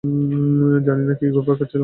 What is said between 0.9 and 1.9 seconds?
না কী ঘুরপাক খাচ্ছিল মাথায়।